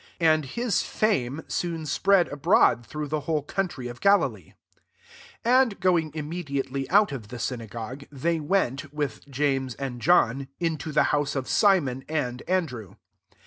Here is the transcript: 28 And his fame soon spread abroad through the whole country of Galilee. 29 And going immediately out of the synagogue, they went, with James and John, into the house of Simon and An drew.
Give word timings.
28 0.17 0.33
And 0.33 0.45
his 0.45 0.81
fame 0.81 1.43
soon 1.47 1.85
spread 1.85 2.27
abroad 2.29 2.83
through 2.83 3.07
the 3.07 3.19
whole 3.29 3.43
country 3.43 3.87
of 3.87 4.01
Galilee. 4.01 4.53
29 5.43 5.55
And 5.61 5.79
going 5.79 6.11
immediately 6.15 6.89
out 6.89 7.11
of 7.11 7.27
the 7.27 7.37
synagogue, 7.37 8.05
they 8.11 8.39
went, 8.39 8.91
with 8.91 9.23
James 9.29 9.75
and 9.75 10.01
John, 10.01 10.47
into 10.59 10.91
the 10.91 11.03
house 11.13 11.35
of 11.35 11.47
Simon 11.47 12.03
and 12.09 12.41
An 12.47 12.65
drew. 12.65 12.97